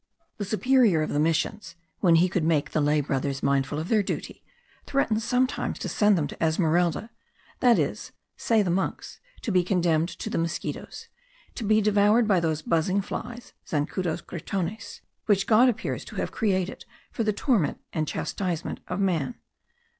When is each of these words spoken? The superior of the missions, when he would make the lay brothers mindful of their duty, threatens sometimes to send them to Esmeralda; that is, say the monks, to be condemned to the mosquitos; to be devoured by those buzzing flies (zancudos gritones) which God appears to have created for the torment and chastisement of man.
The 0.37 0.45
superior 0.45 1.03
of 1.03 1.11
the 1.11 1.19
missions, 1.19 1.75
when 1.99 2.15
he 2.15 2.31
would 2.33 2.43
make 2.43 2.71
the 2.71 2.81
lay 2.81 3.01
brothers 3.01 3.43
mindful 3.43 3.77
of 3.77 3.87
their 3.87 4.01
duty, 4.01 4.43
threatens 4.87 5.23
sometimes 5.23 5.77
to 5.77 5.87
send 5.87 6.17
them 6.17 6.25
to 6.25 6.43
Esmeralda; 6.43 7.11
that 7.59 7.77
is, 7.77 8.11
say 8.35 8.63
the 8.63 8.71
monks, 8.71 9.19
to 9.43 9.51
be 9.51 9.63
condemned 9.63 10.09
to 10.09 10.31
the 10.31 10.39
mosquitos; 10.39 11.07
to 11.53 11.63
be 11.63 11.81
devoured 11.81 12.27
by 12.27 12.39
those 12.39 12.63
buzzing 12.63 12.99
flies 13.03 13.53
(zancudos 13.67 14.23
gritones) 14.23 15.01
which 15.27 15.45
God 15.45 15.69
appears 15.69 16.03
to 16.05 16.15
have 16.15 16.31
created 16.31 16.83
for 17.11 17.23
the 17.23 17.31
torment 17.31 17.79
and 17.93 18.07
chastisement 18.07 18.79
of 18.87 18.99
man. 18.99 19.35